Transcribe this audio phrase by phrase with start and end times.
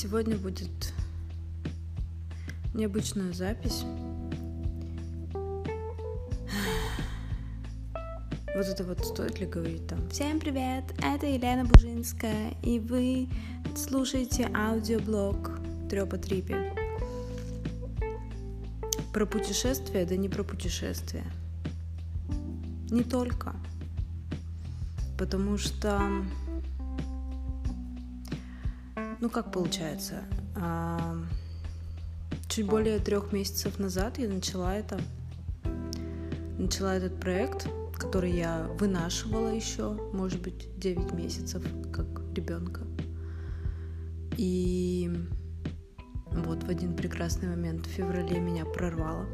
[0.00, 0.94] Сегодня будет
[2.72, 3.82] необычная запись.
[8.54, 13.28] Вот это вот стоит ли говорить там Всем привет, это Елена Бужинская, и вы
[13.76, 15.58] слушаете аудиоблог
[15.90, 16.72] Трёпа Трипе.
[19.12, 21.24] Про путешествия, да не про путешествия.
[22.88, 23.52] Не только.
[25.18, 26.00] Потому что
[29.20, 30.22] ну как получается?
[30.56, 31.16] А,
[32.48, 35.00] чуть более трех месяцев назад я начала это,
[36.58, 42.82] начала этот проект, который я вынашивала еще, может быть, 9 месяцев, как ребенка.
[44.36, 45.10] И
[46.30, 49.26] вот в один прекрасный момент в феврале меня прорвало.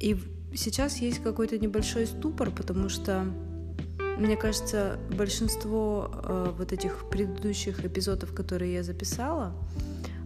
[0.00, 0.16] И
[0.54, 3.26] сейчас есть какой-то небольшой ступор, потому что
[4.18, 9.54] мне кажется, большинство э, вот этих предыдущих эпизодов, которые я записала,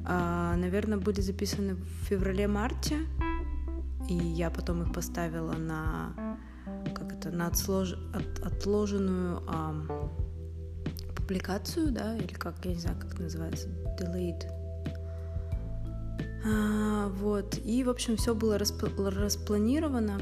[0.07, 3.01] э, наверное, были записаны в феврале-марте,
[4.09, 6.39] и я потом их поставила на
[6.95, 7.95] как это на отслож...
[8.15, 8.45] от...
[8.45, 10.11] отложенную э,
[11.15, 13.69] публикацию, да, или как я не знаю, как это называется,
[14.01, 14.45] delayed.
[16.45, 18.83] А, вот и в общем все было расп...
[18.99, 20.21] распланировано.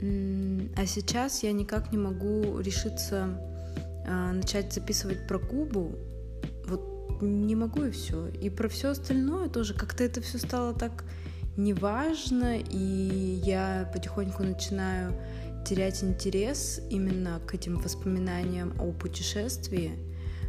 [0.00, 3.40] А сейчас я никак не могу решиться
[4.06, 5.96] э, начать записывать про Кубу.
[6.66, 8.28] Вот не могу и все.
[8.28, 9.74] И про все остальное тоже.
[9.74, 11.04] Как-то это все стало так
[11.56, 15.14] неважно, и я потихоньку начинаю
[15.66, 19.92] терять интерес именно к этим воспоминаниям о путешествии.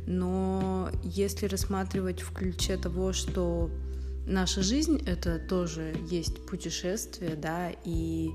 [0.05, 3.69] Но если рассматривать в ключе того, что
[4.27, 8.29] наша жизнь это тоже есть путешествие, да, и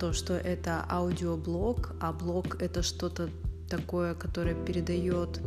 [0.00, 3.28] то, что это аудиоблог, а блог это что-то
[3.68, 5.40] такое, которое передает,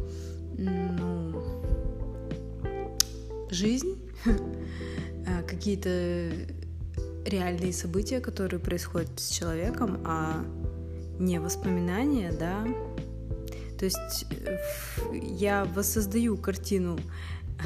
[0.57, 1.41] ну,
[3.49, 3.97] жизнь,
[5.27, 6.31] а, какие-то
[7.25, 10.45] реальные события, которые происходят с человеком, а
[11.19, 12.65] не воспоминания, да.
[13.77, 14.25] То есть
[15.11, 16.97] я воссоздаю картину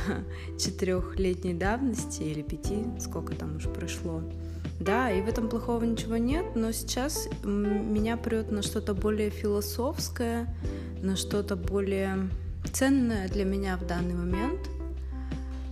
[0.59, 4.21] четырехлетней давности или пяти, сколько там уже прошло.
[4.79, 10.47] Да, и в этом плохого ничего нет, но сейчас меня прет на что-то более философское,
[11.01, 12.29] на что-то более
[12.73, 14.69] ценное для меня в данный момент.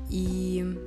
[0.09, 0.77] И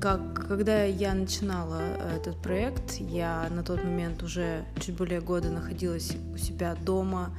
[0.00, 1.80] как, когда я начинала
[2.16, 7.36] этот проект, я на тот момент уже чуть более года находилась у себя дома,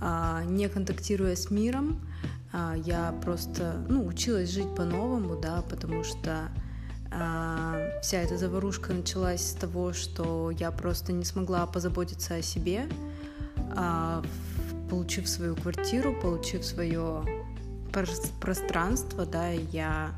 [0.00, 2.00] а, не контактируя с миром,
[2.52, 6.48] я просто ну, училась жить по-новому, да, потому что
[7.12, 12.88] а, вся эта заварушка началась с того, что я просто не смогла позаботиться о себе,
[13.76, 14.22] а,
[14.88, 17.22] получив свою квартиру, получив свое
[18.40, 20.14] пространство, да, я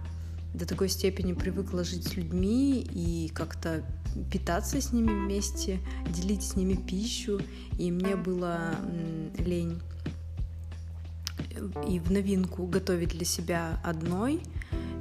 [0.52, 3.82] до такой степени привыкла жить с людьми и как-то
[4.30, 7.40] питаться с ними вместе, делить с ними пищу,
[7.78, 8.74] и мне было
[9.38, 9.80] лень
[11.88, 14.42] и в новинку готовить для себя одной,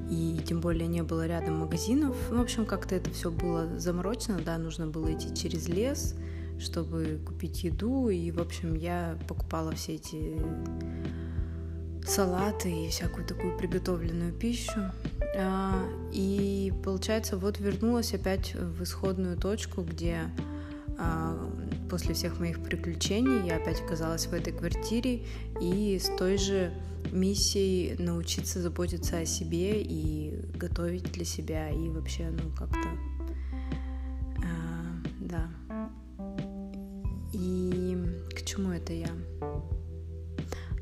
[0.10, 2.16] и тем более не было рядом магазинов.
[2.30, 6.16] В общем, как-то это все было заморочено, да, нужно было идти через лес,
[6.60, 10.36] чтобы купить еду, и, в общем, я покупала все эти
[12.06, 14.92] салаты и всякую такую приготовленную пищу.
[15.38, 20.24] А, и получается, вот вернулась опять в исходную точку, где
[21.90, 25.26] после всех моих приключений я опять оказалась в этой квартире
[25.60, 26.72] и с той же
[27.12, 32.90] миссией научиться заботиться о себе и готовить для себя и вообще, ну, как-то,
[34.38, 35.50] а, да.
[37.34, 37.98] И
[38.36, 39.10] к чему это я?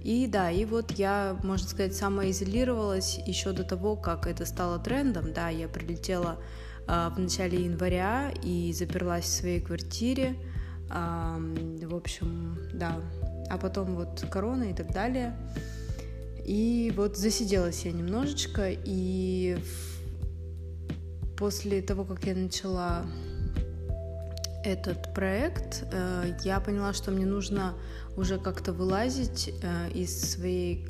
[0.03, 5.33] И да, и вот я, можно сказать, самоизолировалась еще до того, как это стало трендом.
[5.33, 6.39] Да, я прилетела
[6.89, 10.35] в начале января и заперлась в своей квартире.
[10.89, 12.99] В общем, да.
[13.49, 15.35] А потом вот корона и так далее.
[16.45, 19.59] И вот засиделась я немножечко, и
[21.37, 23.05] после того, как я начала
[24.63, 27.75] этот проект, э, я поняла, что мне нужно
[28.17, 30.87] уже как-то вылазить э, из своей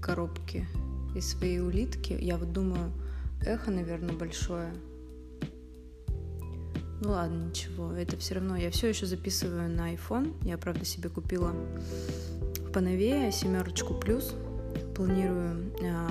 [0.00, 0.66] коробки,
[1.14, 2.16] из своей улитки.
[2.18, 2.90] Я вот думаю,
[3.44, 4.72] эхо, наверное, большое.
[7.00, 8.56] Ну ладно, ничего, это все равно.
[8.56, 10.34] Я все еще записываю на iPhone.
[10.44, 11.54] Я, правда, себе купила
[12.72, 14.34] поновее семерочку плюс.
[14.96, 16.08] Планирую э,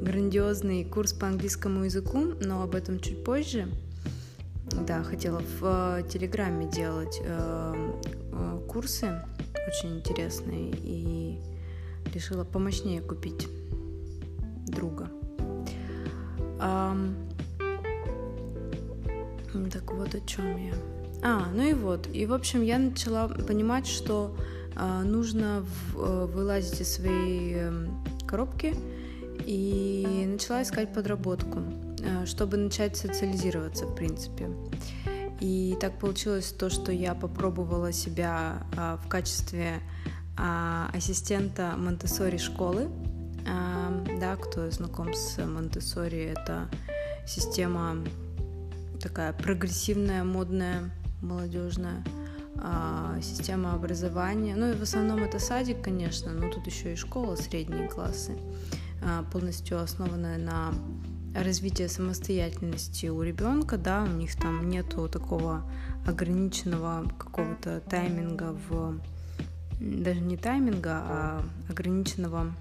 [0.00, 3.68] грандиозный курс по английскому языку, но об этом чуть позже.
[4.86, 7.92] да, хотела в э, Телеграме делать э,
[8.32, 9.22] э, курсы
[9.68, 11.38] очень интересные и
[12.12, 13.46] решила помощнее купить
[14.66, 15.08] друга.
[19.70, 20.74] Так вот о чем я.
[21.22, 22.08] А, ну и вот.
[22.12, 24.36] И, в общем, я начала понимать, что
[24.74, 27.86] э, нужно в, э, вылазить из своей э,
[28.26, 28.74] коробки
[29.46, 31.60] и начала искать подработку,
[32.00, 34.48] э, чтобы начать социализироваться, в принципе.
[35.40, 39.80] И так получилось то, что я попробовала себя э, в качестве
[40.38, 42.88] э, ассистента Монтессори школы.
[44.36, 46.68] Кто знаком с Монтессори, это
[47.26, 47.96] система
[49.00, 50.90] такая прогрессивная, модная,
[51.20, 52.04] молодежная
[52.56, 54.54] а, система образования.
[54.56, 58.36] Ну и в основном это садик, конечно, но тут еще и школа, средние классы,
[59.04, 60.72] а, полностью основанная на
[61.34, 65.70] развитии самостоятельности у ребенка, да, у них там нету такого
[66.06, 68.98] ограниченного какого-то тайминга в
[69.80, 72.54] даже не тайминга, а ограниченного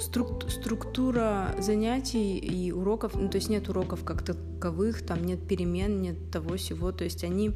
[0.00, 6.00] струк, структура занятий и уроков, ну, то есть нет уроков как таковых, там нет перемен,
[6.00, 7.52] нет того всего, то есть они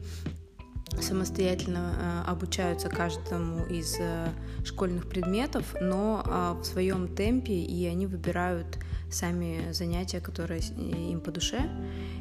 [1.00, 1.94] самостоятельно
[2.26, 4.28] э, обучаются каждому из э,
[4.64, 8.78] школьных предметов, но э, в своем темпе, и они выбирают
[9.10, 11.70] сами занятия, которые им по душе.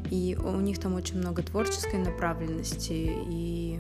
[0.10, 3.80] И у них там очень много творческой направленности, и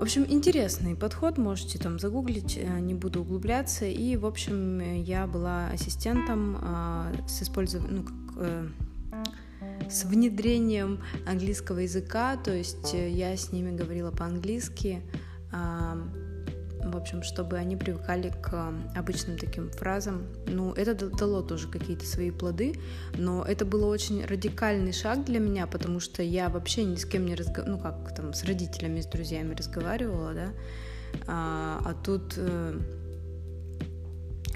[0.00, 3.84] в общем, интересный подход, можете там загуглить, э, не буду углубляться.
[3.84, 8.68] И, в общем, я была ассистентом а, с использованием, ну, как, э,
[9.90, 15.02] с внедрением английского языка, то есть э, я с ними говорила по-английски,
[15.52, 15.98] а,
[16.90, 20.26] в общем, чтобы они привыкали к обычным таким фразам.
[20.46, 22.74] Ну, это дало тоже какие-то свои плоды,
[23.16, 27.26] но это был очень радикальный шаг для меня, потому что я вообще ни с кем
[27.26, 30.52] не разговаривала, ну, как там, с родителями, с друзьями разговаривала, да,
[31.26, 32.78] а, а тут э,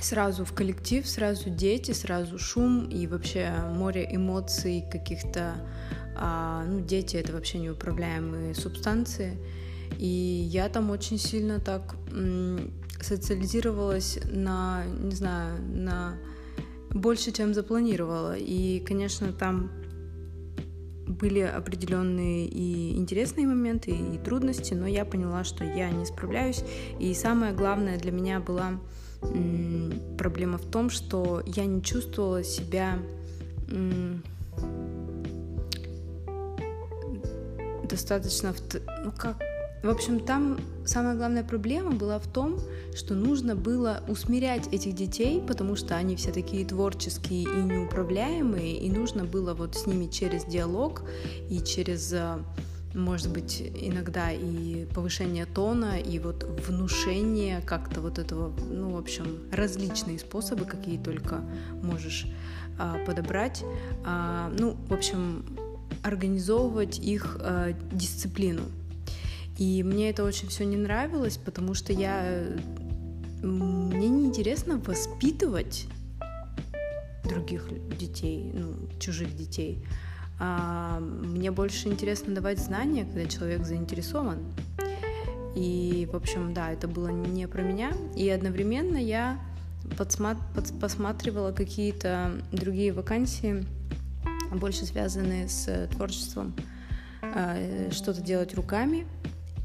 [0.01, 5.55] сразу в коллектив, сразу дети, сразу шум и вообще море эмоций каких-то,
[6.17, 9.39] а, ну, дети— это вообще неуправляемые субстанции,
[9.99, 10.07] и
[10.51, 11.97] я там очень сильно так
[13.01, 16.17] социализировалась на, не знаю, на
[16.91, 18.37] больше, чем запланировала.
[18.37, 19.71] И, конечно, там
[21.07, 26.65] были определенные и интересные моменты, и трудности, но я поняла, что я не справляюсь.
[26.99, 28.81] И самое главное для меня была
[30.19, 32.99] проблема в том, что я не чувствовала себя
[37.89, 38.55] достаточно,
[39.05, 39.37] ну как
[39.85, 42.59] в общем, там самая главная проблема была в том,
[42.95, 48.91] что нужно было усмирять этих детей, потому что они все такие творческие и неуправляемые, и
[48.91, 51.03] нужно было вот с ними через диалог
[51.51, 52.39] и через э,
[52.95, 59.41] может быть, иногда и повышение тона, и вот внушение как-то вот этого, ну, в общем,
[59.51, 61.43] различные способы, какие только
[61.83, 62.27] можешь
[62.79, 63.65] а, подобрать.
[64.05, 65.45] А, ну, в общем,
[66.03, 68.63] организовывать их а, дисциплину.
[69.59, 72.45] И мне это очень все не нравилось, потому что я...
[73.43, 75.87] Мне неинтересно воспитывать
[77.25, 79.85] других детей, ну, чужих детей.
[80.41, 84.39] А мне больше интересно давать знания, когда человек заинтересован.
[85.55, 87.93] И, в общем, да, это было не про меня.
[88.17, 89.39] И одновременно я
[89.97, 93.65] подсма- под- посматривала какие-то другие вакансии,
[94.53, 96.55] больше связанные с творчеством,
[97.23, 99.07] а, что-то делать руками.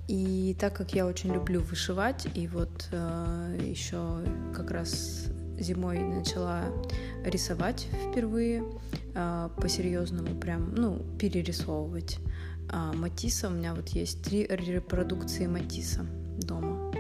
[0.09, 4.21] И так как я очень люблю вышивать, и вот э, еще
[4.55, 5.27] как раз
[5.59, 6.63] зимой начала
[7.23, 8.63] рисовать впервые
[9.13, 12.17] э, по-серьезному, прям, ну, перерисовывать
[12.71, 13.49] э, Матисса.
[13.49, 16.07] У меня вот есть три репродукции Матисса
[16.39, 16.91] дома.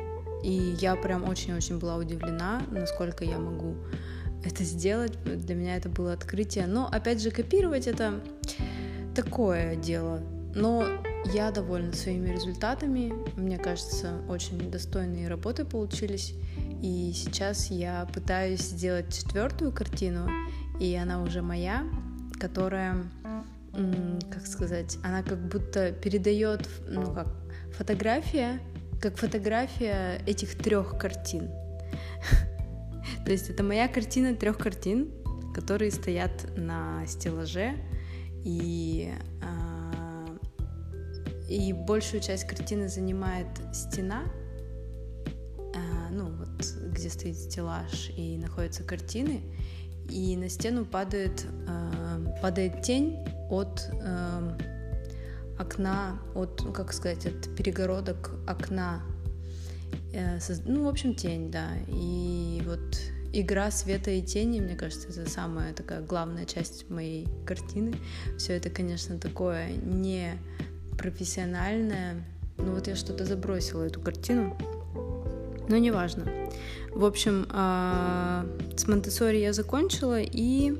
[0.43, 3.75] И я прям очень-очень была удивлена, насколько я могу
[4.45, 5.13] это сделать.
[5.23, 6.67] Для меня это было открытие.
[6.67, 8.21] Но, опять же, копировать это
[9.15, 10.21] такое дело.
[10.53, 10.85] Но
[11.25, 13.13] я довольна своими результатами.
[13.39, 16.33] Мне кажется, очень достойные работы получились.
[16.81, 20.29] И сейчас я пытаюсь сделать четвертую картину,
[20.79, 21.83] и она уже моя,
[22.39, 23.03] которая,
[24.31, 27.27] как сказать, она как будто передает, ну как,
[27.73, 28.59] фотография,
[29.01, 31.49] как фотография этих трех картин.
[33.25, 35.11] То есть это моя картина трех картин,
[35.53, 37.75] которые стоят на стеллаже,
[38.45, 39.11] и
[39.41, 39.68] а,
[41.49, 44.23] и большую часть картины занимает стена,
[45.75, 49.41] а, ну вот где стоит стеллаж и находятся картины.
[50.09, 51.45] и на стену падает,
[52.41, 53.17] падает тень
[53.49, 53.89] от
[55.59, 59.01] окна, от, ну, как сказать, от перегородок окна.
[60.65, 61.69] Ну, в общем, тень, да.
[61.87, 62.97] И вот
[63.33, 67.93] игра света и тени, мне кажется, это самая такая главная часть моей картины.
[68.37, 70.39] Все это, конечно, такое не
[70.99, 72.23] профессиональное.
[72.57, 74.55] Ну вот я что-то забросила эту картину,
[75.69, 76.27] но неважно.
[76.93, 80.77] В общем, а, с Монтессори я закончила и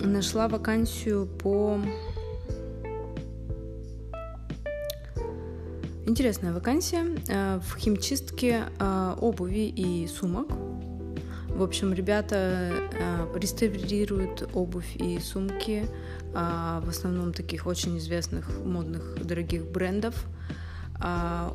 [0.00, 1.80] нашла вакансию по
[6.08, 10.46] Интересная вакансия э, в химчистке э, обуви и сумок.
[11.48, 15.84] В общем, ребята э, реставрируют обувь и сумки
[16.36, 20.24] в основном таких очень известных, модных, дорогих брендов.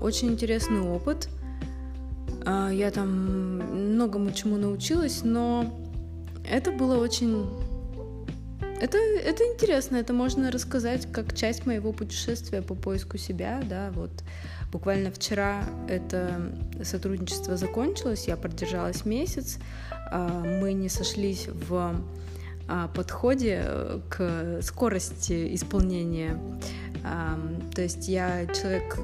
[0.01, 1.29] Очень интересный опыт.
[2.45, 3.09] Я там
[3.95, 5.71] многому чему научилась, но
[6.43, 7.45] это было очень
[8.81, 14.09] это, это интересно, это можно рассказать как часть моего путешествия по поиску себя, да, вот
[14.71, 16.51] буквально вчера это
[16.83, 19.59] сотрудничество закончилось, я продержалась месяц,
[20.09, 21.95] а, мы не сошлись в а,
[22.95, 23.65] подходе
[24.09, 26.37] к скорости исполнения,
[27.03, 28.97] то есть я человек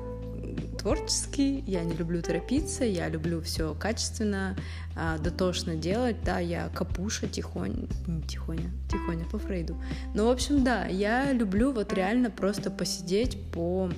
[0.78, 4.56] творческий, я не люблю торопиться, я люблю все качественно,
[4.96, 9.76] а, дотошно делать, да, я капуша тихоня, не тихоня, тихоня по Фрейду.
[10.14, 13.92] Ну, в общем, да, я люблю вот реально просто посидеть, по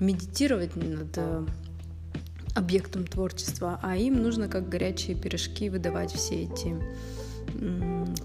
[0.00, 1.46] медитировать над э,
[2.54, 6.76] объектом творчества, а им нужно как горячие пирожки выдавать все эти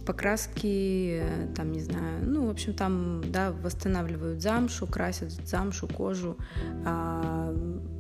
[0.05, 1.23] покраски,
[1.55, 6.37] там, не знаю, ну, в общем, там, да, восстанавливают замшу, красят замшу, кожу,
[6.85, 7.53] а,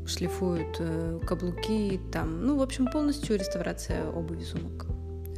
[0.05, 4.87] шлифуют э, каблуки, там, ну, в общем, полностью реставрация обуви сумок.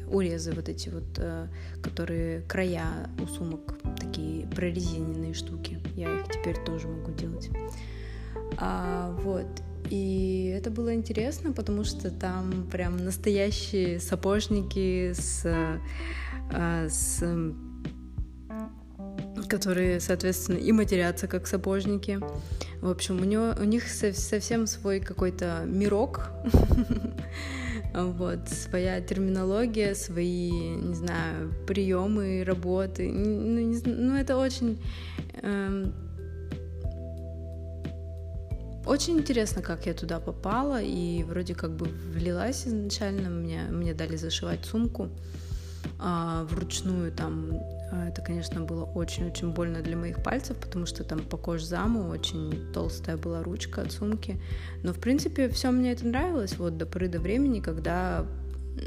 [0.10, 1.48] Урезы вот эти вот, э,
[1.82, 5.80] которые края у сумок, такие прорезиненные штуки.
[5.96, 7.50] Я их теперь тоже могу делать.
[8.58, 9.48] А, вот.
[9.90, 15.46] И это было интересно, потому что там прям настоящие сапожники с,
[16.54, 17.24] с
[19.48, 22.20] которые, соответственно, и матерятся как сапожники.
[22.82, 26.30] В общем, у, него, у них совсем свой какой-то мирок,
[27.94, 33.12] вот, своя терминология, свои, не знаю, приемы работы.
[33.12, 34.82] Ну, не, ну это очень
[35.42, 35.94] эм,
[38.86, 44.16] очень интересно, как я туда попала, и вроде как бы влилась изначально, мне, мне дали
[44.16, 45.51] зашивать сумку а,
[46.00, 47.52] вручную, там,
[47.92, 52.72] а, это, конечно, было очень-очень больно для моих пальцев, потому что там по кожзаму очень
[52.74, 54.40] толстая была ручка от сумки,
[54.84, 58.26] но, в принципе, все мне это нравилось, вот, до поры до времени, когда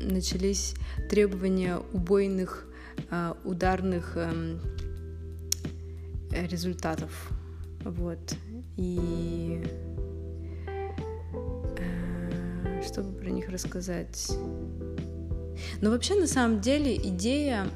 [0.03, 0.75] начались
[1.11, 2.67] требования убойных,
[3.11, 4.61] а, ударных эм,
[6.31, 7.31] результатов,
[7.85, 8.35] вот,
[8.77, 9.63] и
[11.77, 14.33] э, чтобы про них рассказать.
[15.81, 17.69] Но вообще, на самом деле, идея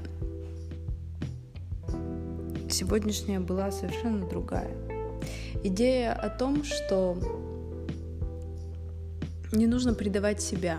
[2.70, 4.70] сегодняшняя была совершенно другая.
[5.64, 7.18] Идея о том, что
[9.52, 10.78] не нужно предавать себя.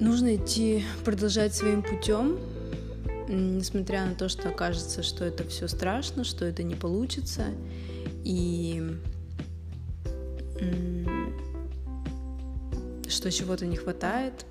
[0.00, 2.38] Нужно идти, продолжать своим путем,
[3.28, 7.44] несмотря на то, что кажется, что это все страшно, что это не получится,
[8.24, 8.82] и
[13.12, 14.46] что чего-то не хватает,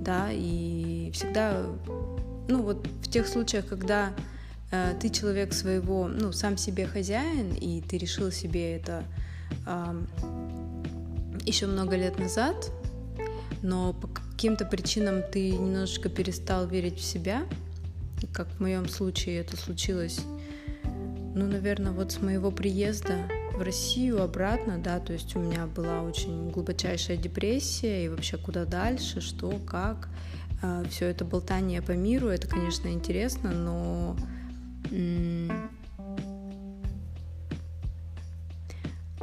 [0.00, 1.64] да, и всегда,
[2.48, 4.12] ну вот в тех случаях, когда
[4.70, 9.04] э, ты человек своего, ну, сам себе хозяин, и ты решил себе это
[9.66, 10.02] э,
[11.44, 12.70] еще много лет назад,
[13.62, 17.44] но по каким-то причинам ты немножечко перестал верить в себя,
[18.32, 20.20] как в моем случае это случилось,
[21.34, 23.16] ну, наверное, вот с моего приезда
[23.56, 28.64] в Россию обратно, да, то есть у меня была очень глубочайшая депрессия, и вообще куда
[28.64, 30.08] дальше, что, как,
[30.62, 34.16] а, все это болтание по миру, это, конечно, интересно, но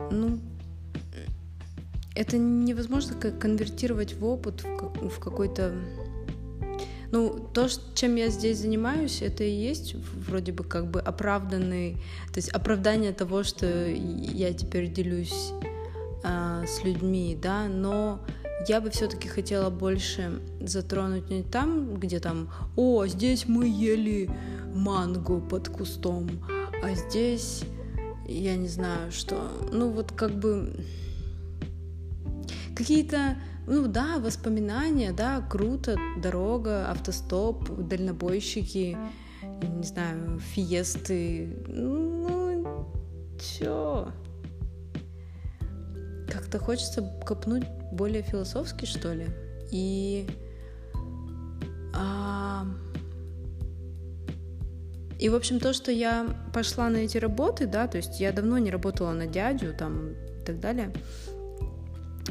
[0.09, 0.39] ну,
[2.15, 5.73] это невозможно конвертировать в опыт, в какой-то...
[7.11, 9.95] Ну, то, чем я здесь занимаюсь, это и есть
[10.27, 11.97] вроде бы как бы оправданный,
[12.31, 15.51] то есть оправдание того, что я теперь делюсь
[16.23, 18.21] а, с людьми, да, но
[18.67, 24.29] я бы все-таки хотела больше затронуть не там, где там, о, здесь мы ели
[24.73, 26.29] манго под кустом,
[26.81, 27.63] а здесь
[28.27, 29.51] я не знаю что.
[29.71, 30.73] Ну вот как бы
[32.75, 33.37] какие-то
[33.67, 38.97] ну да, воспоминания, да, круто, дорога, автостоп, дальнобойщики,
[39.41, 42.91] не знаю, фиесты, ну,
[43.39, 44.11] чё?
[46.29, 49.27] Как-то хочется копнуть более философски, что ли.
[49.71, 50.27] И...
[51.93, 52.65] А...
[55.19, 58.57] И, в общем, то, что я пошла на эти работы, да, то есть я давно
[58.57, 60.91] не работала на дядю, там, и так далее,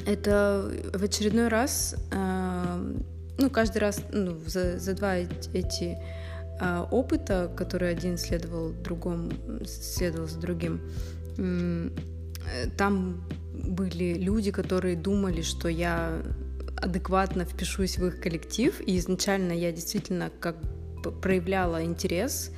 [0.06, 2.92] это в очередной раз, э,
[3.38, 5.98] ну, каждый раз ну, за, за два эти
[6.60, 9.30] э, опыта, которые один следовал другому,
[9.66, 10.80] следовал за другим,
[11.38, 11.90] э,
[12.76, 16.22] там были люди, которые думали, что я
[16.76, 20.56] адекватно впишусь в их коллектив, и изначально я действительно как
[21.22, 22.52] проявляла интерес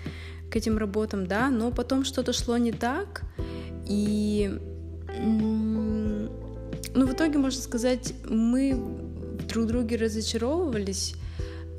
[0.50, 3.22] к этим работам, да, но потом что-то шло не так,
[3.86, 4.58] и
[6.94, 8.80] ну, в итоге, можно сказать, мы
[9.48, 11.14] друг друге разочаровывались,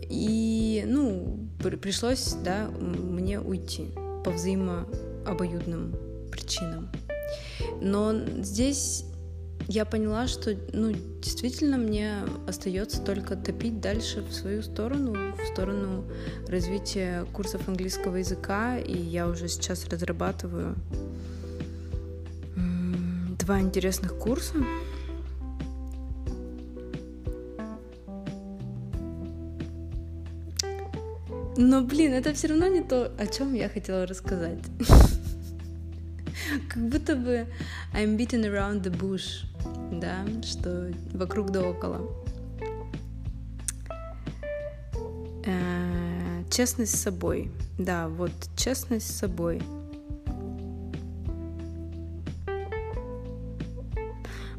[0.10, 1.50] и, ну,
[1.82, 3.90] пришлось, да, мне уйти
[4.24, 5.96] по взаимообоюдным
[6.32, 6.90] причинам.
[7.82, 9.06] Но здесь
[9.68, 12.18] я поняла, что, ну, действительно мне
[12.48, 16.04] остается только топить дальше в свою сторону, в сторону
[16.48, 20.76] развития курсов английского языка, и я уже сейчас разрабатываю
[23.40, 24.56] два интересных курса.
[31.56, 34.60] Но, блин, это все равно не то, о чем я хотела рассказать.
[36.68, 37.48] Как будто бы
[37.94, 39.46] I'm beating around the bush,
[39.92, 42.10] да, что вокруг да около.
[45.46, 47.52] Э, честность с собой.
[47.78, 49.62] Да, вот честность с собой.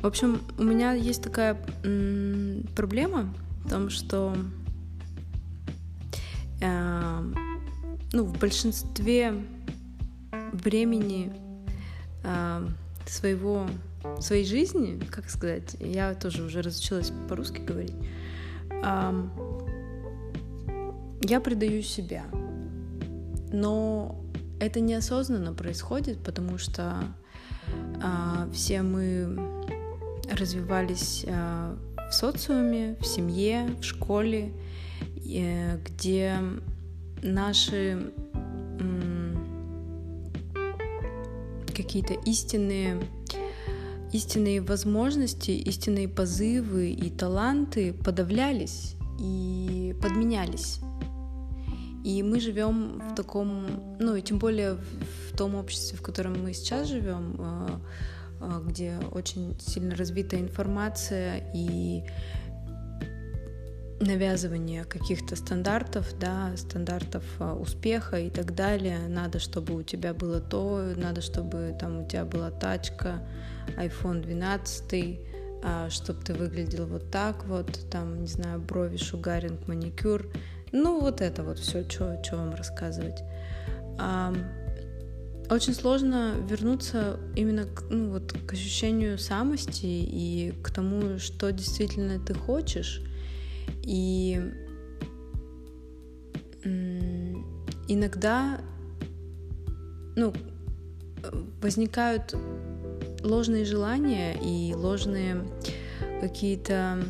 [0.01, 3.33] В общем, у меня есть такая м- проблема
[3.65, 4.37] в том, что
[8.15, 9.35] ну, в большинстве
[10.53, 11.33] времени
[12.23, 12.67] э,
[13.07, 13.69] своего
[14.21, 17.95] своей жизни, как сказать, я тоже уже разучилась по-русски говорить,
[18.71, 19.29] э,
[21.23, 22.25] я предаю себя.
[23.53, 24.21] Но
[24.61, 27.05] это неосознанно происходит, потому что
[27.75, 29.37] э, все мы
[30.31, 31.77] развивались э,
[32.11, 34.53] в социуме, в семье, в школе,
[35.27, 36.39] Э, где
[37.23, 38.13] наши
[41.75, 43.03] какие-то истинные
[44.13, 50.79] истинные возможности, истинные позывы и таланты подавлялись и подменялись.
[52.05, 53.67] И мы живем в таком,
[53.99, 57.69] ну и тем более в том обществе, в котором мы сейчас живем, э,
[58.41, 62.05] э, где очень сильно развита информация и
[64.05, 68.99] навязывание каких-то стандартов, да, стандартов а, успеха и так далее.
[69.09, 73.27] Надо, чтобы у тебя было то, надо, чтобы там у тебя была тачка,
[73.77, 75.21] iPhone 12,
[75.65, 80.29] а, чтобы ты выглядел вот так вот, там, не знаю, брови, шугаринг, маникюр.
[80.73, 83.23] Ну, вот это вот все, что вам рассказывать.
[85.51, 92.33] Очень сложно вернуться именно ну, вот, к ощущению самости и к тому, что действительно ты
[92.33, 93.03] хочешь
[93.87, 94.41] и
[97.89, 98.61] иногда
[100.17, 100.33] ну,
[101.61, 102.35] возникают
[103.23, 105.45] ложные желания и ложные
[106.21, 107.03] какие-то,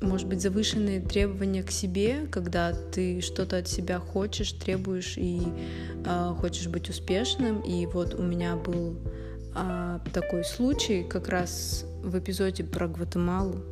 [0.00, 5.42] может быть, завышенные требования к себе, когда ты что-то от себя хочешь, требуешь и
[6.04, 7.60] э, хочешь быть успешным.
[7.60, 8.96] И вот у меня был
[9.54, 13.62] э, такой случай как раз в эпизоде про Гватемалу,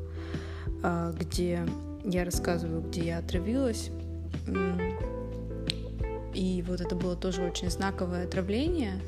[0.82, 1.66] э, где
[2.04, 3.90] я рассказываю, где я отравилась.
[6.34, 9.00] И вот это было тоже очень знаковое отравление.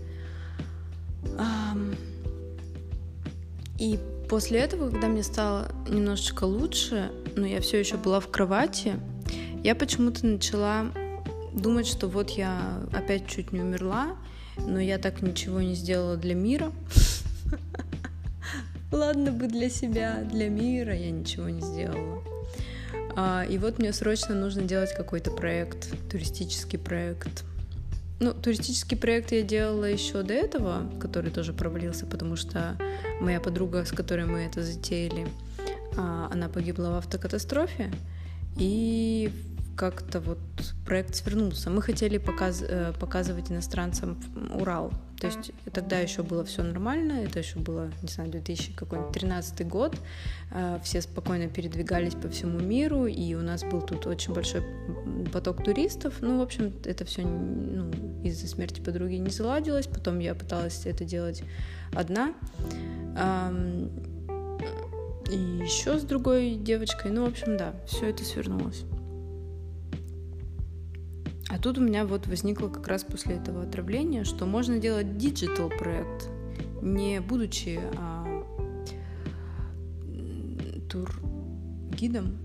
[3.79, 8.95] И после этого, когда мне стало немножечко лучше, но я все еще была в кровати,
[9.65, 10.87] я почему-то начала
[11.53, 14.17] думать, что вот я опять чуть не умерла,
[14.59, 16.73] но я так ничего не сделала для мира.
[18.93, 22.23] Ладно бы для себя, для мира я ничего не сделала.
[23.17, 27.45] А, и вот мне срочно нужно делать какой-то проект, туристический проект.
[28.21, 32.77] Ну, туристический проект я делала еще до этого, который тоже провалился, потому что
[33.21, 35.27] моя подруга, с которой мы это затеяли,
[35.97, 37.91] а, она погибла в автокатастрофе.
[38.57, 39.31] И
[39.77, 40.39] как-то вот
[40.85, 41.71] проект свернулся.
[41.71, 44.19] Мы хотели показ, э, показывать иностранцам
[44.55, 44.93] Урал.
[45.21, 49.97] То есть тогда еще было все нормально, это еще было, не знаю, 2013 год.
[50.51, 54.63] Э, все спокойно передвигались по всему миру, и у нас был тут очень большой
[55.33, 56.15] поток туристов.
[56.21, 57.91] Ну, в общем, это все ну,
[58.23, 59.87] из-за смерти подруги не заладилось.
[59.87, 61.43] Потом я пыталась это делать
[61.95, 62.35] одна.
[65.31, 67.11] И еще с другой девочкой.
[67.11, 68.85] Ну, в общем, да, все это свернулось.
[71.63, 76.29] Тут у меня вот возникло как раз после этого отравления, что можно делать digital проект,
[76.83, 78.27] не будучи а,
[80.91, 81.09] тур
[81.93, 82.37] гидом,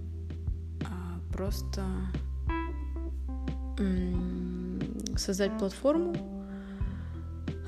[0.86, 1.84] а просто
[5.16, 6.16] создать платформу,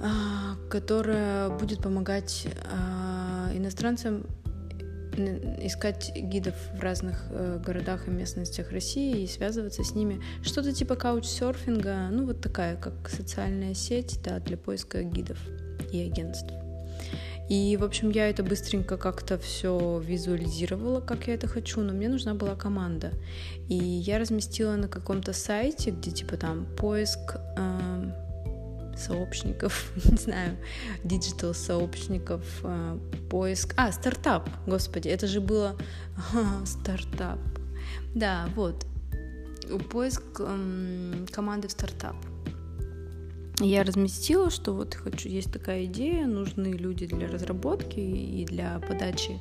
[0.02, 4.24] а, которая будет помогать а, иностранцам
[5.28, 10.22] искать гидов в разных э, городах и местностях России и связываться с ними.
[10.44, 15.38] Что-то типа каучсерфинга, ну вот такая, как социальная сеть, да, для поиска гидов
[15.92, 16.54] и агентств.
[17.50, 22.08] И, в общем, я это быстренько как-то все визуализировала, как я это хочу, но мне
[22.08, 23.12] нужна была команда.
[23.68, 28.12] И я разместила на каком-то сайте, где типа там поиск э,
[29.00, 30.58] сообщников, не знаю,
[31.04, 32.98] digital сообщников, э,
[33.30, 33.74] поиск.
[33.78, 35.76] А, стартап, господи, это же было
[36.66, 37.40] стартап.
[38.16, 38.86] Да, вот.
[39.92, 42.16] Поиск эм, команды в стартап.
[43.62, 49.38] Я разместила, что вот хочу, есть такая идея, нужны люди для разработки и для подачи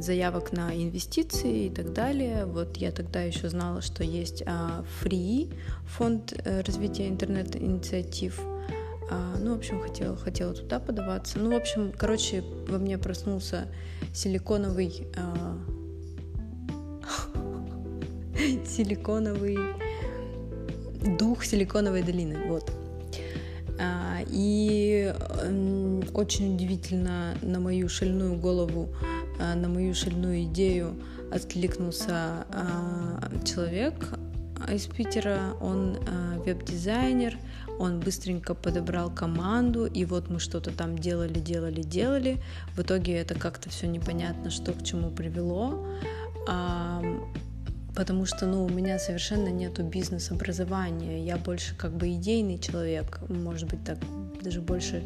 [0.00, 2.46] заявок на инвестиции и так далее.
[2.46, 5.54] Вот я тогда еще знала, что есть а, Free,
[5.86, 8.40] фонд э, развития интернет-инициатив.
[9.10, 11.38] А, ну, в общем, хотела, хотела туда подаваться.
[11.38, 13.68] Ну, в общем, короче, во мне проснулся
[14.12, 15.58] силиконовый а,
[18.66, 19.58] силиконовый
[21.18, 22.48] дух силиконовой долины.
[22.48, 22.70] Вот.
[24.30, 25.14] И
[26.14, 28.88] очень удивительно на мою шальную голову,
[29.38, 30.96] а, на мою шальную идею
[31.32, 33.94] откликнулся а, человек
[34.68, 37.38] из Питера, он а, веб-дизайнер,
[37.78, 42.38] он быстренько подобрал команду, и вот мы что-то там делали, делали, делали.
[42.74, 45.86] В итоге это как-то все непонятно, что к чему привело
[47.94, 53.68] потому что, ну, у меня совершенно нету бизнес-образования, я больше как бы идейный человек, может
[53.68, 53.98] быть, так,
[54.42, 55.02] даже больше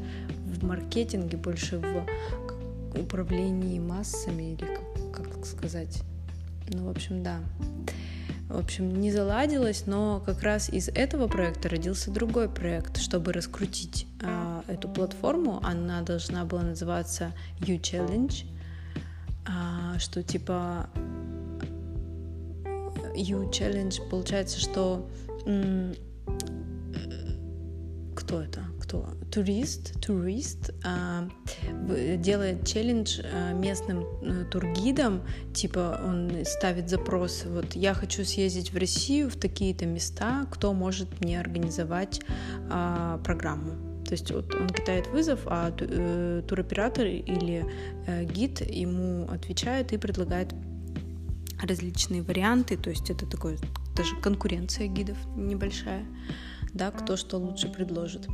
[0.47, 2.07] в маркетинге, больше в
[2.99, 4.67] управлении массами, или
[5.13, 6.03] как, как сказать,
[6.69, 7.41] ну, в общем, да.
[8.49, 14.07] В общем, не заладилось, но как раз из этого проекта родился другой проект, чтобы раскрутить
[14.21, 15.59] э, эту платформу.
[15.65, 18.45] Она должна была называться You Challenge,
[19.47, 20.91] э, что типа
[23.15, 25.09] You Challenge получается, что
[28.15, 28.61] кто это?
[28.81, 29.09] Кто?
[29.31, 31.29] Турист, турист а,
[32.17, 35.23] делает челлендж а, местным а, тургидам,
[35.55, 41.21] типа он ставит запрос, вот я хочу съездить в Россию в такие-то места, кто может
[41.21, 42.21] мне организовать
[42.71, 43.73] а, программу.
[44.05, 47.65] То есть вот он кидает вызов, а э, туроператор или
[48.07, 50.53] э, гид ему отвечает и предлагает
[51.63, 53.59] различные варианты, то есть это такое
[53.97, 56.05] даже конкуренция гидов небольшая,
[56.73, 58.29] да, кто что лучше предложит.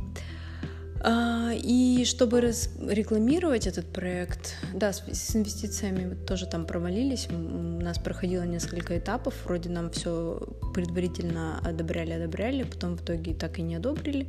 [1.01, 7.27] А, и чтобы рекламировать этот проект, да, с, с инвестициями тоже там провалились.
[7.29, 10.41] У нас проходило несколько этапов, вроде нам все
[10.73, 14.27] предварительно одобряли, одобряли, потом в итоге так и не одобрили.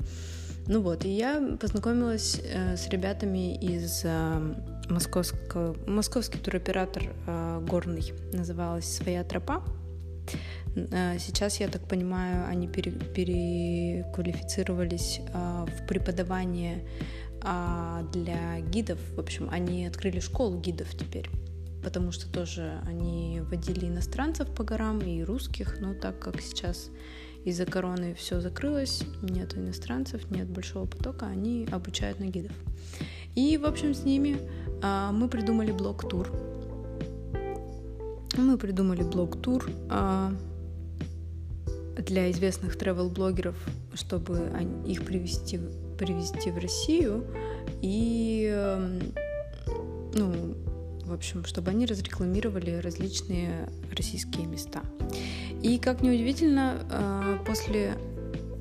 [0.68, 4.54] Ну вот, и я познакомилась э, с ребятами из э,
[4.90, 9.64] московского, московский туроператор э, горный, называлась «Своя тропа».
[10.76, 16.86] Э, сейчас, я так понимаю, они пере, переквалифицировались э, в преподавание
[17.42, 18.98] э, для гидов.
[19.16, 21.30] В общем, они открыли школу гидов теперь
[21.82, 26.90] потому что тоже они водили иностранцев по горам и русских, но так как сейчас
[27.44, 32.52] из-за короны все закрылось, нет иностранцев, нет большого потока, они обучают на гидов.
[33.34, 34.38] И, в общем, с ними
[34.82, 36.30] а, мы придумали блог-тур.
[38.36, 40.32] Мы придумали блог-тур а,
[41.96, 43.56] для известных travel-блогеров,
[43.94, 44.50] чтобы
[44.86, 45.60] их привести,
[45.98, 47.24] привести в Россию
[47.82, 49.00] и, эм,
[50.14, 50.54] ну,
[51.04, 54.80] в общем, чтобы они разрекламировали различные российские места.
[55.62, 57.94] И, как неудивительно, а, после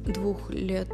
[0.05, 0.89] двух лет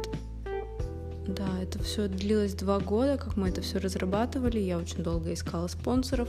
[1.26, 4.60] да, это все длилось два года, как мы это все разрабатывали.
[4.60, 6.28] Я очень долго искала спонсоров.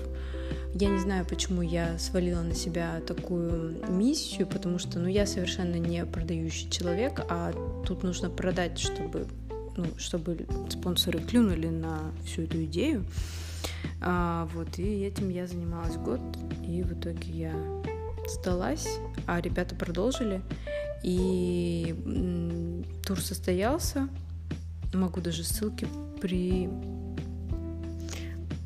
[0.73, 5.75] я не знаю, почему я свалила на себя такую миссию, потому что, ну, я совершенно
[5.75, 7.53] не продающий человек, а
[7.85, 9.27] тут нужно продать, чтобы,
[9.75, 13.05] ну, чтобы спонсоры клюнули на всю эту идею.
[14.01, 16.21] А, вот, и этим я занималась год,
[16.65, 17.53] и в итоге я
[18.27, 18.87] сдалась,
[19.25, 20.41] а ребята продолжили,
[21.03, 21.95] и
[23.05, 24.09] тур состоялся,
[24.93, 25.87] могу даже ссылки
[26.21, 26.69] при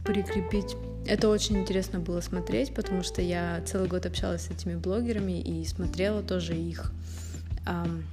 [0.06, 0.76] прикрепить.
[1.06, 5.66] Это очень интересно было смотреть, потому что я целый год общалась с этими блогерами и
[5.66, 6.92] смотрела тоже их,
[7.66, 8.04] эм,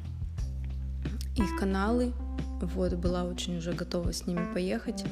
[1.36, 2.12] их каналы.
[2.60, 5.04] Вот, была очень уже готова с ними поехать.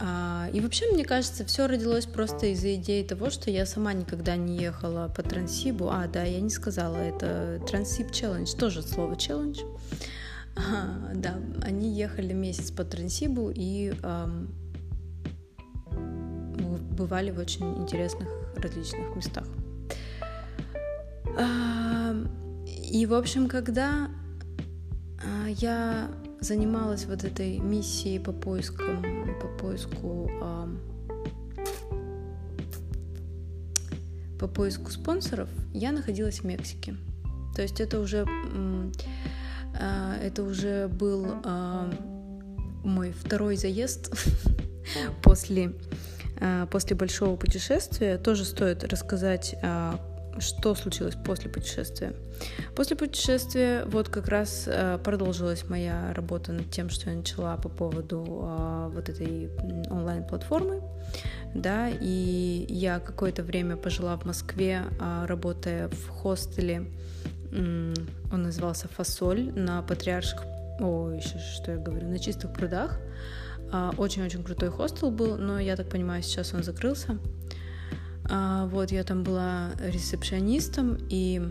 [0.00, 4.36] А, и вообще, мне кажется, все родилось просто из-за идеи того, что я сама никогда
[4.36, 5.88] не ехала по Трансибу.
[5.90, 9.60] А, да, я не сказала, это Трансиб челлендж, тоже слово челлендж.
[11.14, 13.92] Да, они ехали месяц по Трансибу и
[16.96, 19.46] бывали в очень интересных различных местах.
[22.66, 24.08] И, в общем, когда
[25.22, 29.04] а, я занималась вот этой миссией по поискам,
[29.40, 30.30] по поиску
[34.38, 36.94] по поиску спонсоров, я находилась в Мексике.
[37.54, 38.24] То есть это уже
[39.78, 41.26] это уже был
[42.84, 44.12] мой второй заезд
[45.22, 45.72] после
[46.40, 48.18] Э, после большого путешествия.
[48.18, 49.56] Тоже стоит рассказать,
[50.38, 52.12] что случилось после путешествия.
[52.76, 54.68] После путешествия вот как раз
[55.02, 58.20] продолжилась моя работа над тем, что я начала по поводу
[58.94, 59.50] вот этой
[59.90, 60.80] онлайн-платформы,
[61.54, 64.82] да, и я какое-то время пожила в Москве,
[65.26, 66.86] работая в хостеле,
[67.52, 70.42] он назывался «Фасоль» на Патриарших,
[70.80, 72.98] о, еще что я говорю, на Чистых прудах,
[73.70, 77.18] а, очень-очень крутой хостел был, но я так понимаю, сейчас он закрылся.
[78.30, 81.42] А, вот, я там была ресепшионистом и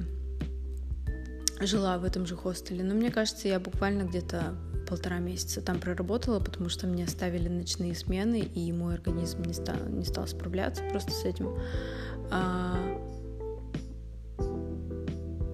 [1.59, 2.83] жила в этом же хостеле.
[2.83, 4.55] Но мне кажется, я буквально где-то
[4.87, 9.75] полтора месяца там проработала, потому что мне ставили ночные смены, и мой организм не стал,
[9.89, 11.53] не стал справляться просто с этим.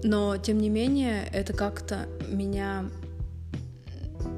[0.03, 2.85] Но, тем не менее, это как-то меня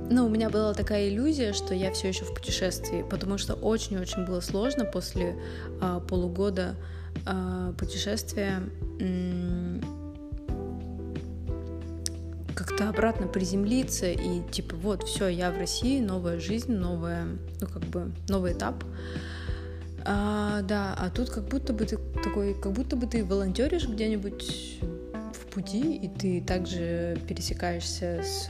[0.09, 4.25] ну, у меня была такая иллюзия, что я все еще в путешествии, потому что очень-очень
[4.25, 5.35] было сложно после
[5.81, 6.75] а, полугода
[7.25, 8.61] а, путешествия
[12.53, 17.25] как-то обратно приземлиться и типа вот все, я в России, новая жизнь, новая,
[17.59, 18.83] ну как бы новый этап.
[20.05, 24.79] А, да, а тут как будто бы ты такой, как будто бы ты волонтеришь где-нибудь
[25.39, 28.49] пути, и ты также пересекаешься с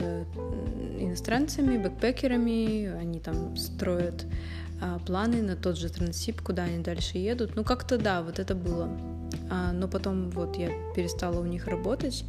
[0.98, 4.26] иностранцами, бэкпекерами, они там строят
[4.80, 7.56] а, планы на тот же Трансип, куда они дальше едут.
[7.56, 8.90] Ну, как-то да, вот это было.
[9.50, 12.24] А, но потом вот я перестала у них работать,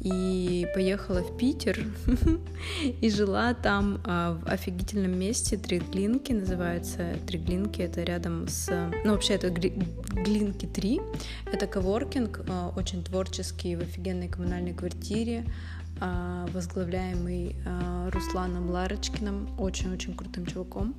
[0.00, 1.84] и поехала в Питер
[3.00, 5.56] и жила там а, в офигительном месте.
[5.56, 7.16] Триглинки, называется.
[7.26, 8.70] Триглинки, это рядом с...
[9.04, 11.00] Ну, вообще, это Глинки 3,
[11.52, 15.44] это коворкинг, а, очень творческий, в офигенной коммунальной квартире,
[16.52, 20.94] возглавляемый а, Русланом Ларочкиным, очень-очень крутым чуваком.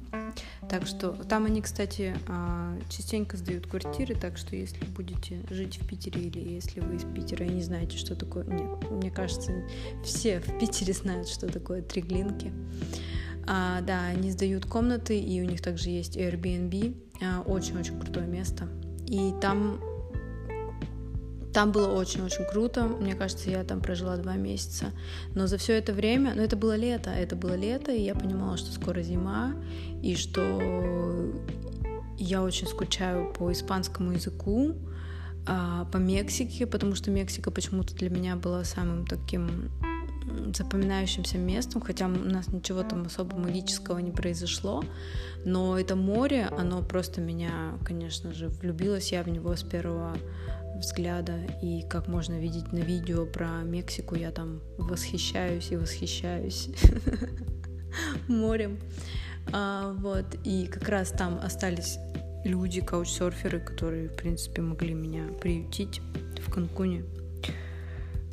[0.70, 5.88] Так что там они, кстати, а, частенько сдают квартиры, так что если будете жить в
[5.88, 8.46] Питере или если вы из Питера и не знаете, что такое...
[8.46, 9.52] Нет, мне кажется,
[10.04, 12.52] все в Питере знают, что такое триглинки.
[13.48, 16.96] А, да, они сдают комнаты, и у них также есть Airbnb.
[17.46, 18.68] Очень-очень крутое место.
[19.08, 19.80] И там
[21.54, 22.86] там было очень-очень круто.
[22.86, 24.92] Мне кажется, я там прожила два месяца.
[25.36, 28.58] Но за все это время, ну это было лето, это было лето, и я понимала,
[28.58, 29.54] что скоро зима,
[30.02, 30.60] и что
[32.18, 34.76] я очень скучаю по испанскому языку,
[35.48, 39.72] а, по Мексике, потому что Мексика почему-то для меня была самым таким
[40.56, 44.84] запоминающимся местом, хотя у нас ничего там особо магического не произошло,
[45.46, 50.16] но это море, оно просто меня, конечно же, влюбилась я в него с первого
[50.76, 56.70] взгляда, и как можно видеть на видео про Мексику, я там восхищаюсь и восхищаюсь
[58.28, 58.80] морем.
[59.52, 61.98] А, вот, и как раз там остались
[62.44, 66.02] люди, каучсерферы, которые, в принципе, могли меня приютить
[66.46, 67.04] в Канкуне.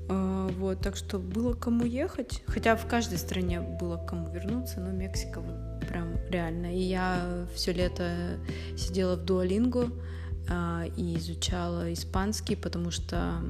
[0.09, 4.91] А, вот, так что было кому ехать, хотя в каждой стране было кому вернуться, но
[4.91, 5.43] Мексика
[5.89, 6.75] прям реально.
[6.75, 8.39] И я все лето
[8.77, 10.18] сидела в Дуолинго, а,
[10.97, 13.41] и изучала испанский, потому что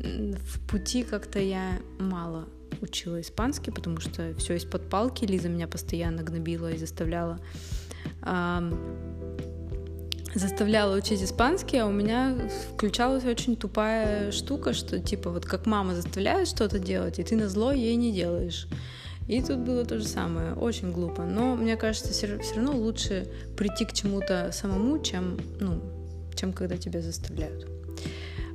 [0.00, 2.46] в пути как-то я мало
[2.80, 5.24] учила испанский, потому что все из-под палки.
[5.24, 7.40] Лиза меня постоянно гнобила и заставляла
[10.34, 12.36] заставляла учить испанский, а у меня
[12.72, 17.48] включалась очень тупая штука, что типа вот как мама заставляет что-то делать, и ты на
[17.48, 18.66] зло ей не делаешь.
[19.28, 21.22] И тут было то же самое, очень глупо.
[21.22, 25.80] Но мне кажется, все, равно лучше прийти к чему-то самому, чем, ну,
[26.34, 27.68] чем когда тебя заставляют.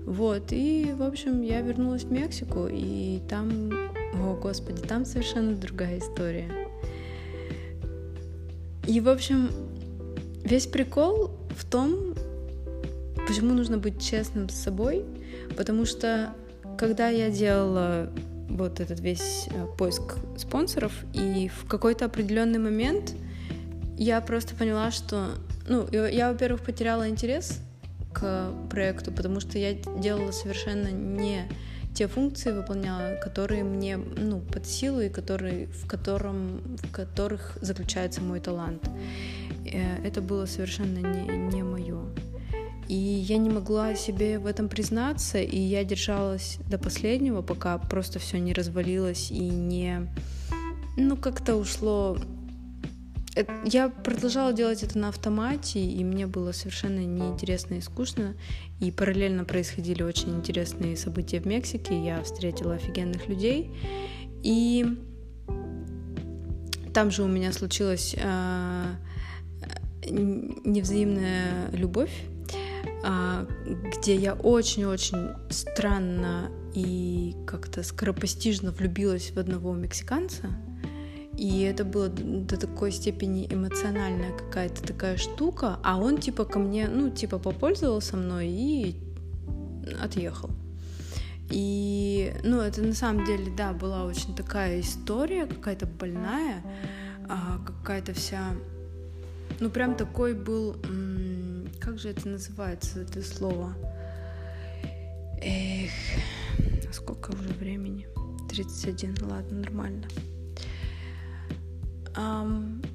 [0.05, 3.71] Вот, и, в общем, я вернулась в Мексику, и там,
[4.15, 6.49] о господи, там совершенно другая история.
[8.87, 9.49] И, в общем,
[10.43, 12.15] весь прикол в том,
[13.27, 15.05] почему нужно быть честным с собой,
[15.55, 16.33] потому что
[16.77, 18.09] когда я делала
[18.53, 23.15] вот этот весь э, поиск спонсоров, и в какой-то определенный момент
[23.97, 25.29] я просто поняла, что,
[25.67, 27.59] ну, я, во-первых, потеряла интерес
[28.13, 31.47] к проекту, потому что я делала совершенно не
[31.93, 38.21] те функции выполняла, которые мне ну, под силу и которые, в, котором, в которых заключается
[38.21, 38.89] мой талант.
[39.65, 42.01] Э, это было совершенно не, не мое.
[42.87, 48.19] И я не могла себе в этом признаться, и я держалась до последнего, пока просто
[48.19, 50.11] все не развалилось и не...
[50.97, 52.17] Ну, как-то ушло...
[53.65, 58.35] Я продолжала делать это на автомате, и мне было совершенно неинтересно и скучно.
[58.79, 61.99] И параллельно происходили очень интересные события в Мексике.
[62.03, 63.71] Я встретила офигенных людей.
[64.43, 64.85] И
[66.93, 68.85] там же у меня случилась э,
[70.05, 72.11] невзаимная любовь
[73.03, 80.47] где я очень-очень странно и как-то скоропостижно влюбилась в одного мексиканца.
[81.37, 86.87] И это было до такой степени эмоциональная какая-то такая штука, а он типа ко мне,
[86.87, 88.95] ну, типа попользовался мной и
[90.01, 90.51] отъехал.
[91.49, 96.63] И, ну, это на самом деле, да, была очень такая история, какая-то больная,
[97.27, 98.53] а, какая-то вся,
[99.59, 100.77] ну, прям такой был,
[101.83, 103.73] как же это называется, это слово?
[105.41, 105.91] Эх,
[106.93, 108.07] сколько уже времени?
[108.49, 110.07] 31, ладно, нормально.
[112.15, 112.85] Um,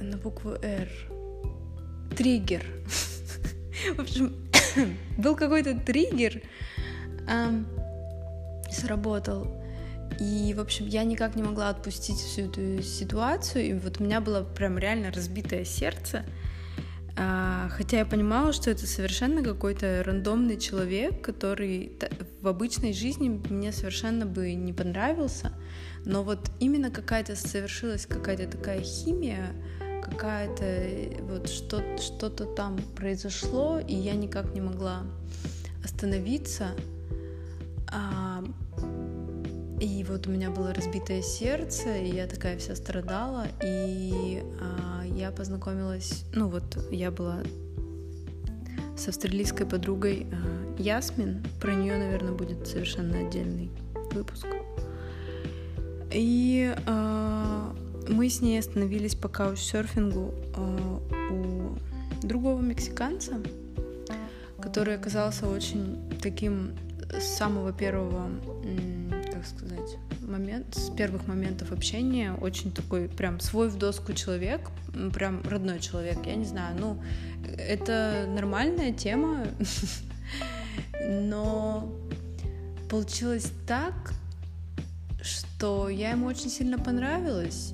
[0.00, 0.88] на букву «Р».
[2.14, 2.64] Триггер.
[3.96, 4.50] В общем,
[5.18, 6.42] был какой-то триггер,
[7.26, 7.64] um,
[8.70, 9.63] сработал.
[10.20, 14.20] И, в общем, я никак не могла отпустить всю эту ситуацию, и вот у меня
[14.20, 16.24] было прям реально разбитое сердце,
[17.16, 21.92] а, хотя я понимала, что это совершенно какой-то рандомный человек, который
[22.40, 25.52] в обычной жизни мне совершенно бы не понравился,
[26.04, 29.52] но вот именно какая-то совершилась какая-то такая химия,
[30.02, 35.04] какая-то вот что-то, что-то там произошло, и я никак не могла
[35.84, 36.70] остановиться.
[39.80, 45.30] И вот у меня было разбитое сердце, и я такая вся страдала, и а, я
[45.32, 47.42] познакомилась, ну вот я была
[48.96, 53.70] с австралийской подругой а, Ясмин, про нее, наверное, будет совершенно отдельный
[54.12, 54.46] выпуск.
[56.12, 57.74] И а,
[58.08, 61.00] мы с ней остановились по каучсерфингу а,
[61.32, 63.40] у другого мексиканца,
[64.60, 66.72] который оказался очень таким
[67.12, 68.30] с самого первого
[70.34, 74.68] момент, с первых моментов общения очень такой прям свой в доску человек,
[75.12, 77.02] прям родной человек, я не знаю, ну,
[77.56, 79.46] это нормальная тема,
[81.08, 81.88] но
[82.90, 83.94] получилось так,
[85.22, 87.72] что я ему очень сильно понравилась,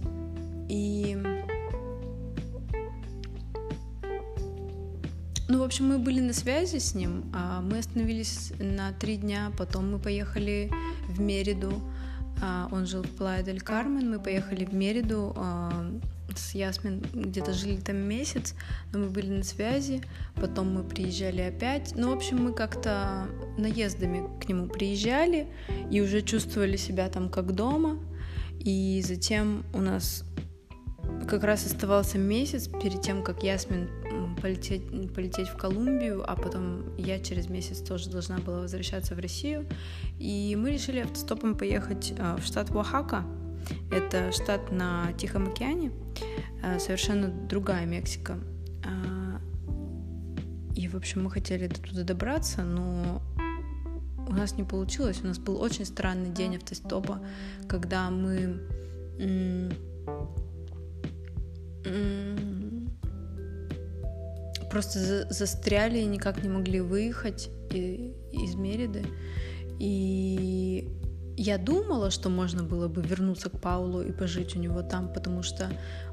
[0.68, 1.16] и
[5.49, 9.51] Ну, в общем, мы были на связи с ним, а мы остановились на три дня,
[9.59, 10.70] потом мы поехали
[11.09, 11.73] в Мериду,
[12.72, 15.70] он жил в Плая дель Кармен, мы поехали в Мериду а,
[16.35, 18.55] с Ясмин, где-то жили там месяц,
[18.92, 20.03] но мы были на связи,
[20.37, 23.26] потом мы приезжали опять, ну, в общем, мы как-то
[23.59, 25.48] наездами к нему приезжали
[25.90, 27.98] и уже чувствовали себя там как дома,
[28.59, 30.24] и затем у нас
[31.29, 33.88] как раз оставался месяц перед тем, как Ясмин
[34.40, 39.66] полететь, полететь в Колумбию, а потом я через месяц тоже должна была возвращаться в Россию.
[40.18, 43.25] И мы решили автостопом поехать а, в штат Оахака.
[43.90, 45.92] Это штат на Тихом океане,
[46.62, 48.38] а, совершенно другая Мексика.
[48.85, 49.40] А,
[50.75, 53.23] и, в общем, мы хотели до туда добраться, но
[54.29, 55.21] у нас не получилось.
[55.23, 57.21] У нас был очень странный день автостопа,
[57.69, 58.60] когда мы
[64.71, 69.04] просто застряли и никак не могли выехать из Мериды.
[69.79, 70.88] И
[71.37, 75.42] я думала, что можно было бы вернуться к Паулу и пожить у него там, потому
[75.42, 75.71] что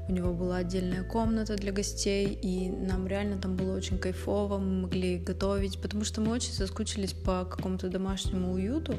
[0.08, 4.82] у него была отдельная комната для гостей, и нам реально там было очень кайфово, мы
[4.82, 8.94] могли готовить, потому что мы очень соскучились по какому-то домашнему уюту.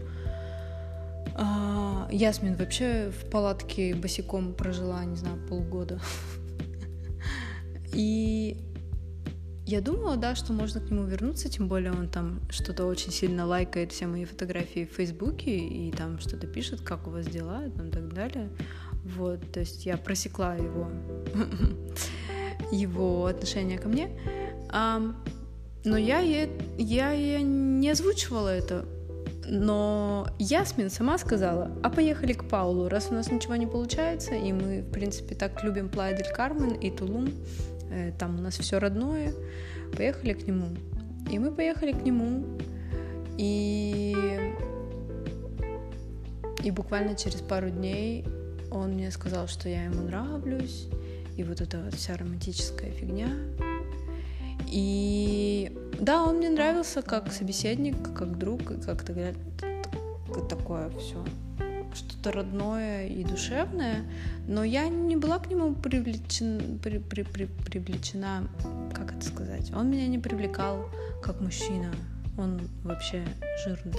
[1.35, 5.99] А, Ясмин вообще в палатке босиком прожила, не знаю, полгода.
[7.93, 8.68] И
[9.69, 13.45] я думала, да, что можно к нему вернуться, тем более он там что-то очень сильно
[13.45, 17.69] лайкает все мои фотографии в Фейсбуке и там что-то пишет, как у вас дела и
[17.69, 18.49] так далее.
[19.03, 20.89] Вот, то есть я просекла его,
[22.71, 24.09] его отношение ко мне.
[24.71, 28.85] но я, я, я, не озвучивала это.
[29.45, 34.51] Но Ясмин сама сказала, а поехали к Паулу, раз у нас ничего не получается, и
[34.51, 37.29] мы, в принципе, так любим Плая дель Кармен и Тулум,
[38.17, 39.33] там у нас все родное,
[39.95, 40.67] поехали к нему.
[41.31, 42.57] И мы поехали к нему,
[43.37, 44.15] и,
[46.63, 48.25] и буквально через пару дней
[48.71, 50.87] он мне сказал, что я ему нравлюсь,
[51.37, 53.29] и вот эта вот вся романтическая фигня.
[54.67, 59.33] И да, он мне нравился как собеседник, как друг, как-то
[60.49, 61.23] такое все
[61.93, 64.03] что-то родное и душевное,
[64.47, 68.47] но я не была к нему привлечен, при, при, при, привлечена,
[68.93, 70.89] как это сказать, он меня не привлекал
[71.21, 71.91] как мужчина,
[72.37, 73.23] он вообще
[73.65, 73.93] жирный,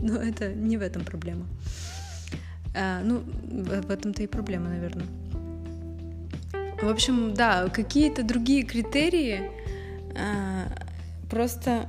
[0.00, 1.46] но это не в этом проблема.
[2.74, 5.06] А, ну, в этом-то и проблема, наверное.
[6.82, 9.50] В общем, да, какие-то другие критерии
[10.14, 10.66] а,
[11.30, 11.88] просто...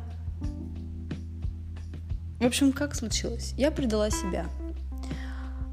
[2.40, 3.54] В общем, как случилось?
[3.58, 4.48] Я предала себя.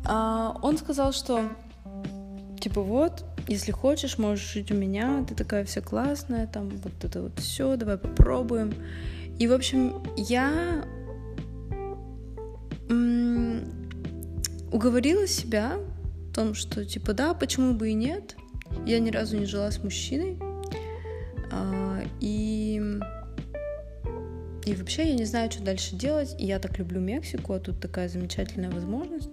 [0.05, 1.48] А, он сказал, что
[2.61, 7.22] типа вот, если хочешь, можешь жить у меня, ты такая вся классная, там вот это
[7.22, 8.74] вот все, давай попробуем.
[9.38, 10.84] И, в общем, я
[14.72, 15.78] уговорила себя
[16.30, 18.36] в том, что типа да, почему бы и нет.
[18.86, 20.36] Я ни разу не жила с мужчиной.
[21.52, 22.82] А, и
[24.66, 26.34] и вообще я не знаю, что дальше делать.
[26.38, 29.30] И я так люблю Мексику, а тут такая замечательная возможность.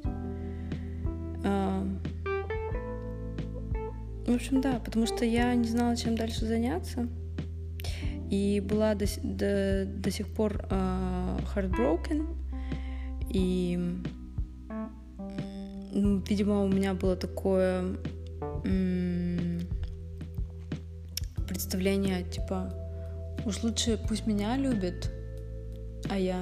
[4.32, 7.09] В общем, да, потому что я не знала, чем дальше заняться.
[8.29, 12.38] И была до, до, до сих пор uh, heartbroken.
[13.29, 13.77] И,
[16.29, 17.97] видимо, у меня было такое
[18.63, 19.59] м-
[21.45, 22.73] представление, типа,
[23.45, 25.11] уж лучше пусть меня любят,
[26.09, 26.41] а я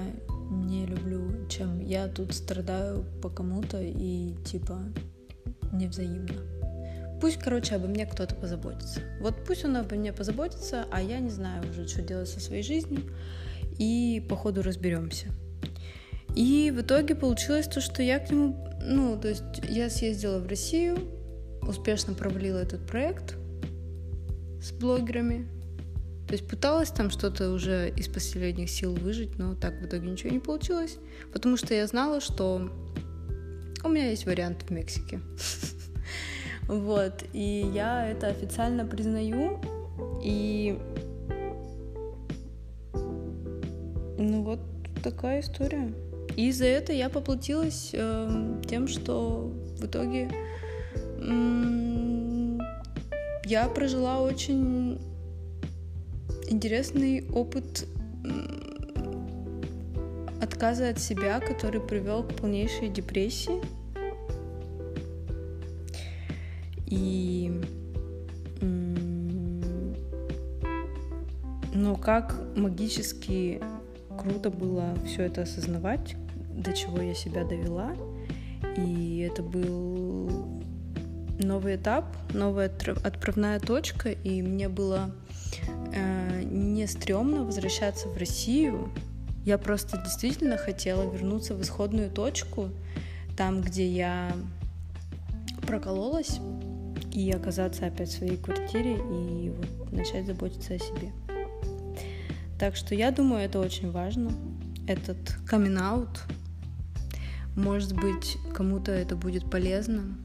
[0.51, 4.79] не люблю, чем я тут страдаю по кому-то и, типа,
[5.73, 6.59] невзаимно.
[7.22, 9.01] Пусть, короче, обо мне кто-то позаботится.
[9.20, 12.63] Вот пусть он обо мне позаботится, а я не знаю уже, что делать со своей
[12.63, 13.01] жизнью.
[13.78, 15.28] И по ходу разберемся.
[16.36, 20.47] И в итоге получилось то, что я к нему, ну, то есть я съездила в
[20.47, 20.97] Россию,
[21.61, 23.36] успешно провалила этот проект
[24.61, 25.47] с блогерами.
[26.28, 30.30] То есть пыталась там что-то уже из последних сил выжить, но так в итоге ничего
[30.30, 30.97] не получилось,
[31.34, 32.70] потому что я знала, что
[33.84, 35.22] у меня есть вариант в Мексике.
[36.70, 39.59] Вот, и я это официально признаю,
[40.22, 40.78] и
[44.20, 44.59] ну вот
[45.03, 45.91] такая история.
[46.38, 50.30] И за это я поплатилась э, тем, что в итоге
[50.93, 52.57] э,
[53.45, 55.01] я прожила очень
[56.49, 57.88] интересный опыт
[60.39, 63.78] отказа от себя, который привел к полнейшей депрессии.
[66.89, 67.51] И
[71.73, 73.61] но как магически
[74.17, 76.15] круто было все это осознавать,
[76.53, 77.95] до чего я себя довела.
[78.75, 80.61] И это был
[81.39, 82.69] новый этап, новая
[83.03, 85.11] отправная точка, и мне было
[85.93, 88.91] э, не стрёмно возвращаться в Россию.
[89.45, 92.69] Я просто действительно хотела вернуться в исходную точку,
[93.37, 94.31] там, где я
[95.65, 96.39] прокололась,
[97.12, 101.12] и оказаться опять в своей квартире и вот начать заботиться о себе.
[102.60, 104.32] Так что я думаю, это очень важно.
[104.88, 106.26] Этот камин аут
[107.60, 110.16] может быть, кому-то это будет полезно.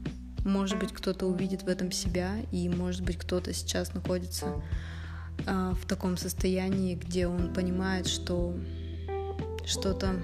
[0.45, 4.61] Может быть, кто-то увидит в этом себя, и может быть, кто-то сейчас находится
[5.45, 8.55] э, в таком состоянии, где он понимает, что
[9.65, 10.21] что-то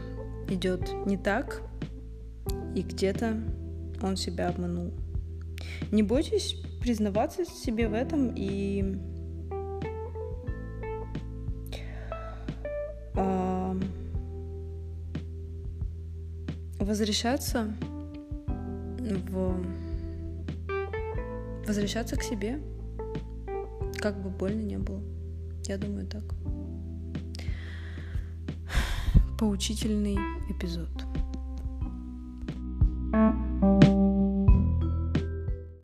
[0.47, 1.63] идет не так,
[2.75, 3.41] и где-то
[4.01, 4.93] он себя обманул.
[5.91, 8.97] Не бойтесь признаваться себе в этом и
[16.91, 17.73] возвращаться
[18.99, 19.65] в...
[21.65, 22.59] Возвращаться к себе,
[23.97, 25.01] как бы больно не было.
[25.67, 26.23] Я думаю так.
[29.39, 30.17] Поучительный
[30.49, 30.89] эпизод.